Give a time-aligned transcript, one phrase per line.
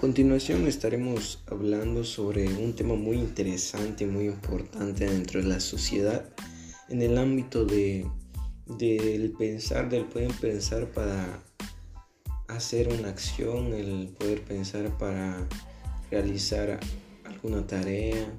[0.00, 6.28] continuación estaremos hablando sobre un tema muy interesante, muy importante dentro de la sociedad,
[6.88, 8.08] en el ámbito de,
[8.66, 11.42] del pensar, del poder pensar para
[12.46, 15.48] hacer una acción, el poder pensar para
[16.12, 16.78] realizar
[17.24, 18.32] alguna tarea,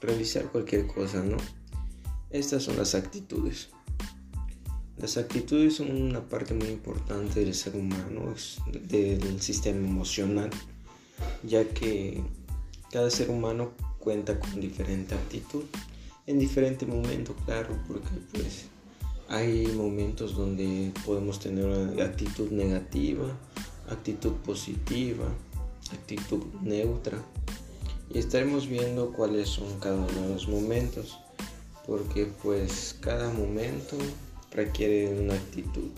[0.00, 1.36] realizar cualquier cosa, ¿no?
[2.30, 3.68] Estas son las actitudes.
[5.04, 8.34] Las actitudes son una parte muy importante del ser humano,
[8.88, 10.48] del sistema emocional,
[11.42, 12.22] ya que
[12.90, 15.64] cada ser humano cuenta con diferente actitud
[16.26, 18.64] en diferente momento, claro, porque pues
[19.28, 23.26] hay momentos donde podemos tener una actitud negativa,
[23.90, 25.26] actitud positiva,
[25.92, 27.22] actitud neutra
[28.08, 31.18] y estaremos viendo cuáles son cada uno de los momentos,
[31.86, 33.98] porque pues cada momento
[34.54, 35.90] requiere una actitud.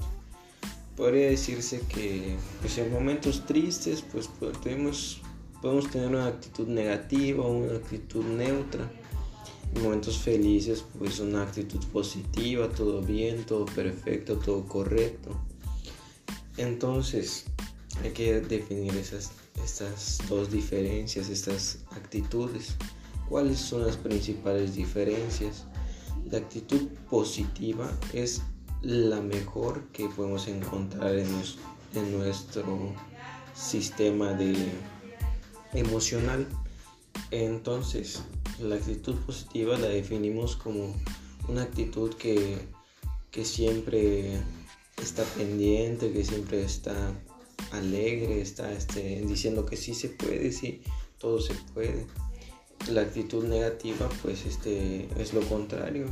[0.96, 5.21] Podría decirse que pues, en momentos tristes pues podemos,
[5.60, 8.90] podemos tener una actitud negativa, una actitud neutra.
[9.74, 15.38] En momentos felices pues una actitud positiva, todo bien, todo perfecto, todo correcto.
[16.57, 17.45] Entonces
[18.02, 22.74] hay que definir esas, estas dos diferencias, estas actitudes.
[23.29, 25.66] ¿Cuáles son las principales diferencias?
[26.30, 28.43] La actitud positiva es
[28.82, 31.29] la mejor que podemos encontrar en,
[32.10, 32.93] nuestro
[33.55, 34.55] sistema de
[35.73, 36.49] emocional.
[37.30, 38.23] Entonces,
[38.59, 40.96] la actitud positiva la definimos como
[41.49, 42.59] una actitud que,
[43.30, 44.40] que siempre
[45.01, 47.15] está pendiente, que siempre está
[47.71, 50.83] alegre, está este, diciendo que sí se puede, sí,
[51.18, 52.07] todo se puede
[52.91, 56.07] la actitud negativa pues este es lo contrario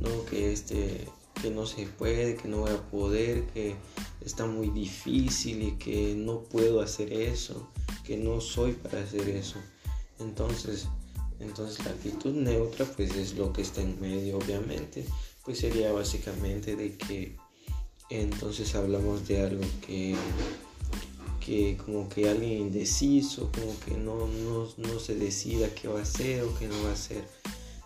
[0.00, 1.08] no que este
[1.40, 3.74] que no se puede que no voy a poder que
[4.20, 7.70] está muy difícil y que no puedo hacer eso
[8.04, 9.58] que no soy para hacer eso.
[10.18, 10.88] Entonces
[11.38, 15.06] entonces la actitud neutra pues es lo que está en medio obviamente.
[15.44, 17.36] Pues sería básicamente de que
[18.10, 20.16] entonces hablamos de algo que
[21.84, 24.28] como que alguien indeciso, como que no,
[24.76, 27.24] no, se decida qué va a hacer o qué no va a hacer.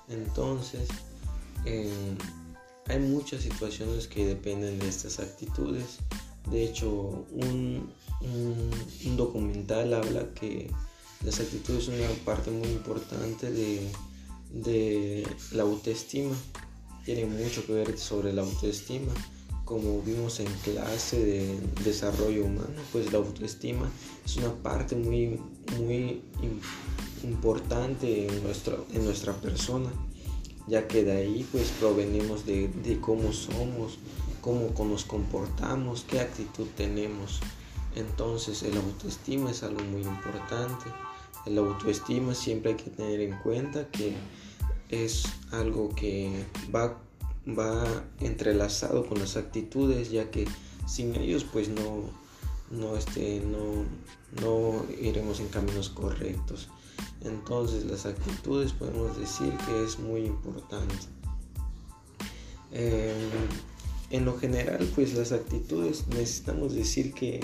[0.09, 0.89] Entonces,
[1.65, 2.17] em,
[2.87, 5.99] hay muchas situaciones que dependen de estas actitudes.
[6.51, 10.71] De hecho, un, un, documental habla que
[11.25, 13.81] las actitudes son una parte muy importante de,
[14.53, 16.35] de la autoestima.
[17.05, 19.13] Tiene mucho que ver sobre la autoestima
[19.65, 23.91] como vimos en clase de desarrollo humano, pues la autoestima
[24.25, 25.41] es una parte muy,
[25.79, 26.23] muy
[27.23, 28.43] importante en,
[28.93, 29.91] en nuestra persona,
[30.67, 33.99] ya que de ahí pues provenimos de, de cómo somos,
[34.41, 37.41] cómo nos comportamos, qué actitud tenemos.
[37.97, 40.85] Entonces el autoestima es algo muy importante.
[41.47, 44.15] El autoestima siempre hay que tener en cuenta que
[44.91, 46.99] es algo que va
[47.47, 50.47] va entrelazado con las actitudes, ya que
[50.87, 52.11] sin ellos pues no,
[52.71, 53.85] no, este, no,
[54.43, 56.69] no iremos en caminos correctos.
[57.23, 60.95] Entonces las actitudes podemos decir que es muy importante.
[62.73, 63.15] Em,
[64.11, 67.41] en lo general pues las actitudes necesitamos decir que,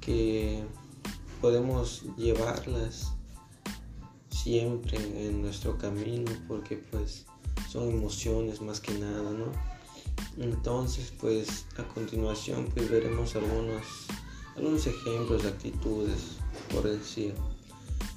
[0.00, 0.64] que
[1.40, 3.12] podemos llevarlas
[4.30, 7.26] siempre en nuestro camino porque pues
[7.70, 9.52] son emociones más que nada, ¿no?
[10.38, 13.82] Entonces, pues a continuación, pues veremos algunos,
[14.56, 16.36] algunos ejemplos de actitudes,
[16.72, 17.34] por decir.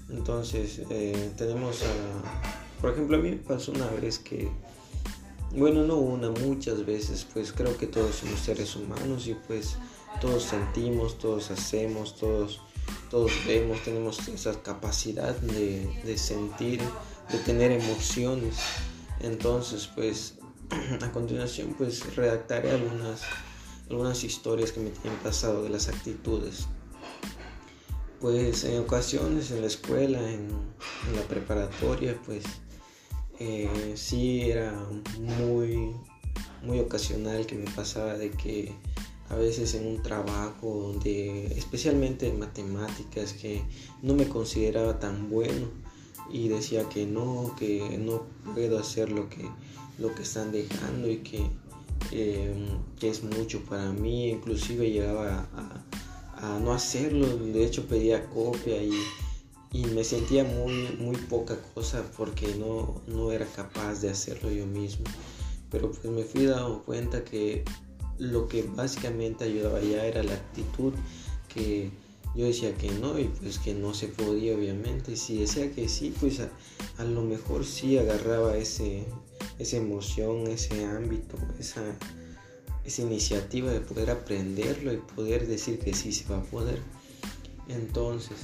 [0.09, 4.49] Entonces, eh, tenemos a, por ejemplo, a mí me pasó una vez que,
[5.55, 9.75] bueno, no una, muchas veces, pues creo que todos somos seres humanos y pues
[10.19, 12.61] todos sentimos, todos hacemos, todos,
[13.09, 16.81] todos vemos, tenemos esa capacidad de, de sentir,
[17.31, 18.55] de tener emociones.
[19.21, 20.35] Entonces, pues
[21.01, 23.21] a continuación, pues redactaré algunas,
[23.89, 26.67] algunas historias que me tienen pasado de las actitudes.
[28.19, 30.49] Pues en ocasiones en la escuela, en,
[31.15, 32.43] la preparatoria, pues
[33.39, 34.73] eh, sí era
[35.17, 35.95] muy,
[36.61, 38.73] muy ocasional que me pasaba de que
[39.29, 43.63] a veces en un trabajo donde, especialmente en matemáticas, que
[44.01, 45.67] no me consideraba tan bueno,
[46.31, 48.23] y decía que no, que no
[48.53, 49.49] puedo hacer lo que,
[49.97, 51.45] lo que están dejando y que,
[53.01, 55.47] es mucho para mí, inclusive llegaba
[56.35, 58.93] a, no hacerlo, de hecho pedía copia y,
[59.93, 65.05] me sentía muy, muy poca cosa porque no, no era capaz de hacerlo yo mismo.
[65.69, 67.63] Pero pues me fui dando cuenta que
[68.17, 70.93] lo que básicamente ayudaba ya era la actitud
[71.53, 71.91] que
[72.35, 75.15] yo decía que no y pues que no se podía obviamente.
[75.15, 76.39] Si decía que sí, pues
[76.97, 79.05] a, lo mejor sí agarraba ese,
[79.57, 81.83] esa emoción, ese ámbito, esa,
[82.85, 86.79] esa iniciativa de poder aprenderlo y poder decir que sí se va a poder.
[87.67, 88.37] Entonces,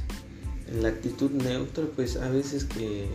[0.68, 3.08] en la actitud neutra, pues a veces que,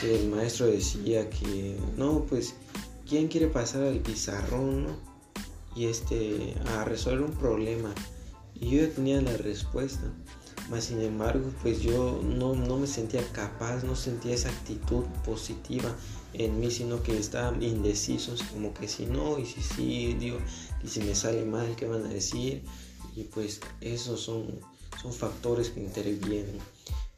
[0.00, 2.54] que el maestro decía que no, pues,
[3.08, 4.96] ¿quién quiere pasar al pizarrón
[5.74, 7.94] y este, a resolver un problema?
[8.60, 10.12] Y yo tenía la respuesta.
[10.70, 15.94] Mas sin embargo, pues yo no, me sentía capaz, no sentía esa actitud positiva
[16.34, 20.38] en mí, sino que estaba indeciso, como que si no, y si sí, digo,
[20.84, 22.64] y si me sale mal, ¿qué van a decir?
[23.16, 24.60] Y pues esos son,
[25.00, 26.58] son factores que intervienen.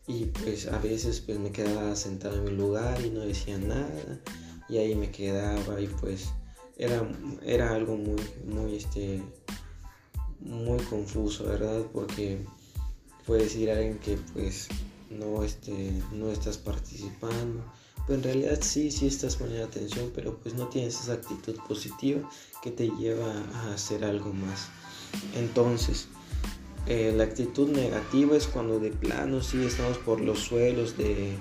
[0.06, 4.20] Y pues a veces pues me quedaba sentado en mi lugar y no decía nada,
[4.68, 6.28] y ahí me quedaba y pues
[6.80, 7.06] era,
[7.44, 9.22] era algo muy, muy, este,
[10.40, 11.82] muy confuso, ¿verdad?
[11.92, 12.44] Porque
[13.26, 14.68] puede decir alguien que pues
[15.10, 17.64] no, este, no estás participando,
[18.06, 22.28] pero en realidad sí, sí estás poniendo atención, pero pues no tienes esa actitud positiva
[22.62, 24.68] que te lleva a hacer algo más.
[25.36, 26.08] Entonces,
[26.86, 31.36] eh, la actitud negativa es cuando de plano sí estamos por los suelos de,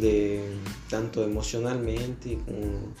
[0.00, 0.42] de
[0.88, 2.94] tanto emocionalmente como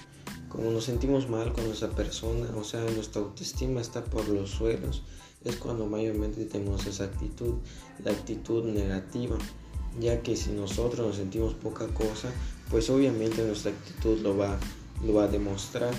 [0.50, 5.02] como nos sentimos mal con esa persona, o sea, nuestra autoestima está por los suelos,
[5.44, 7.54] es cuando mayormente tenemos esa actitud,
[8.04, 9.38] la actitud negativa,
[10.00, 12.30] ya que si nosotros nos sentimos poca cosa,
[12.68, 14.58] pues obviamente nuestra actitud lo va,
[15.04, 15.94] lo va a demostrar.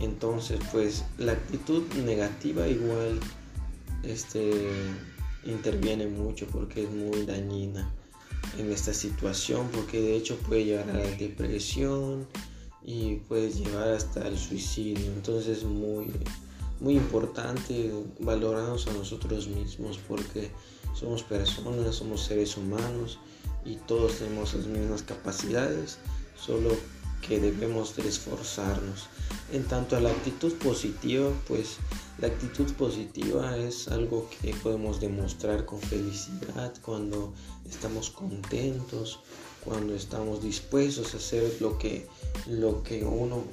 [0.00, 3.18] Entonces, pues la actitud negativa igual
[4.04, 4.70] este,
[5.44, 7.92] interviene mucho porque es muy dañina
[8.58, 12.26] en esta situación, porque de hecho puede llevar a la depresión,
[12.88, 15.12] y puedes llevar hasta el suicidio.
[15.12, 16.10] Entonces es muy,
[16.80, 20.50] muy importante valorarnos a nosotros mismos porque
[20.94, 23.18] somos personas, somos seres humanos
[23.66, 25.98] y todos tenemos las mismas capacidades,
[26.34, 26.70] solo
[27.20, 29.08] que debemos de esforzarnos.
[29.52, 31.76] En tanto a la actitud positiva, pues
[32.18, 37.34] la actitud positiva es algo que podemos demostrar con felicidad cuando
[37.68, 39.20] estamos contentos,
[39.68, 42.06] cuando estamos dispuestos a hacer lo que,
[42.46, 43.44] lo que uno,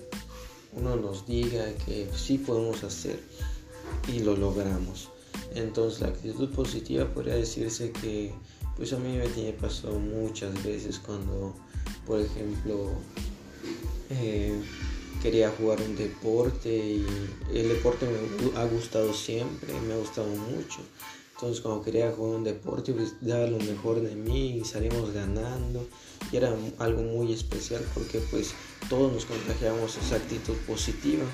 [0.74, 3.20] uno nos diga que sí podemos hacer
[4.08, 5.10] y lo logramos.
[5.54, 8.34] Entonces la actitud positiva podría decirse que
[8.78, 11.54] pues a mí me pasado muchas veces cuando
[12.06, 12.92] por ejemplo
[14.10, 14.58] eh,
[15.22, 17.06] quería jugar un deporte y
[17.54, 20.80] el deporte me ha gustado siempre, me ha gustado mucho
[21.36, 25.86] entonces cuando quería jugar un deporte, pues daba lo mejor de mí y salimos ganando.
[26.32, 28.54] Y era algo muy especial porque pues
[28.90, 31.26] todos nos contagiamos esa actitud positiva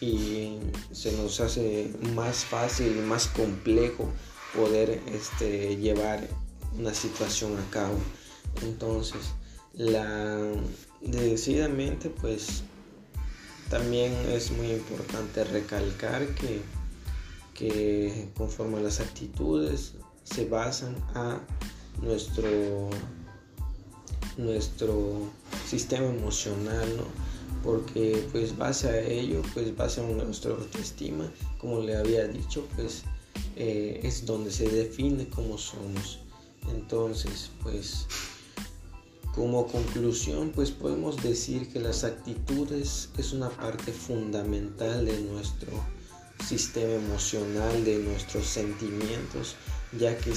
[0.00, 0.56] y
[0.90, 4.08] se nos hace más fácil y más complejo
[4.54, 6.26] poder este, llevar
[6.78, 7.98] una situación a cabo.
[8.62, 9.20] Entonces,
[9.74, 10.50] la,
[11.02, 12.62] decididamente pues
[13.68, 16.62] también es muy importante recalcar que
[17.56, 19.94] que conforme a las actitudes
[20.24, 21.40] se basan a
[22.02, 22.90] nuestro,
[24.36, 25.30] nuestro
[25.66, 26.88] sistema emocional,
[27.62, 33.04] porque pues base a ello, pues base a nuestra autoestima, como le había dicho, pues
[33.56, 36.20] eh, es donde se define cómo somos.
[36.68, 38.06] Entonces, pues
[39.34, 45.68] como conclusión, pues podemos decir que las actitudes es una parte fundamental de nuestro
[46.46, 49.56] sistema emocional de nuestros sentimientos,
[49.98, 50.32] ya que,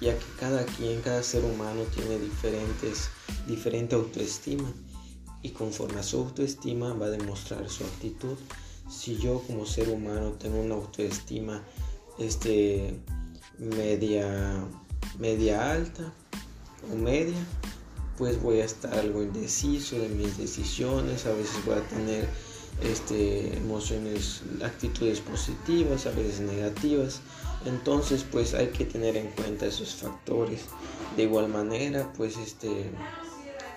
[0.00, 3.10] ya que cada quien, cada ser humano tiene diferentes,
[3.46, 4.72] diferente autoestima
[5.42, 8.36] y conforme a su autoestima va a demostrar su actitud.
[8.90, 11.62] Si yo como ser humano tengo una autoestima
[12.18, 12.98] este,
[13.58, 14.66] media,
[15.18, 16.12] media alta
[16.90, 17.46] o media,
[18.16, 22.28] pues voy a estar algo indeciso de mis decisiones, a veces voy a tener
[22.84, 27.20] este, emociones, actitudes positivas, a veces negativas.
[27.64, 30.62] Entonces, pues hay que tener en cuenta esos factores.
[31.16, 32.90] De igual manera, pues este,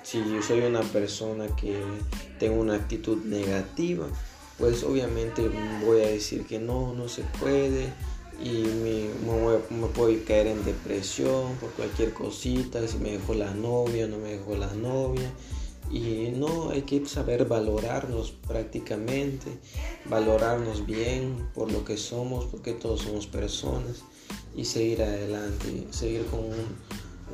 [0.03, 1.79] si yo soy una persona que
[2.39, 4.07] tengo una actitud negativa,
[4.57, 5.49] pues obviamente
[5.85, 7.93] voy a decir que no, no se puede
[8.41, 9.09] y me,
[9.69, 14.31] me, puedo caer en depresión por cualquier cosita, si me dejó la novia, no me
[14.31, 15.31] dejó la novia
[15.91, 19.47] y no hay que saber valorarnos prácticamente,
[20.09, 24.03] valorarnos bien por lo que somos, porque todos somos personas
[24.55, 26.45] y seguir adelante, seguir con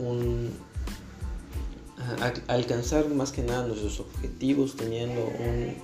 [0.05, 0.51] un,
[2.47, 5.75] alcanzar más que nada nuestros objetivos teniendo un,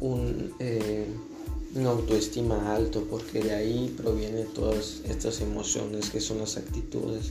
[0.00, 1.06] un, eh,
[1.74, 7.30] una autoestima alto, porque de ahí provienen todas estas emociones que son las actitudes.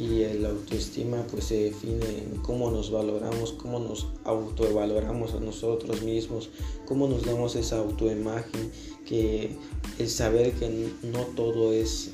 [0.00, 6.00] Y el autoestima pues se define en cómo nos valoramos, cómo nos autoevaluamos a nosotros
[6.00, 6.48] mismos,
[6.86, 8.72] cómo nos damos esa autoimagen,
[9.04, 9.50] que
[9.98, 12.12] el saber que no todo es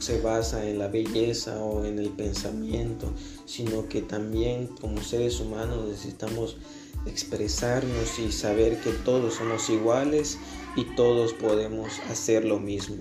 [0.00, 3.12] se basa en la belleza o en el pensamiento,
[3.44, 6.56] sino que también como seres humanos necesitamos
[7.06, 10.38] expresarnos y saber que todos somos iguales
[10.74, 12.96] y todos podemos hacer lo mismo.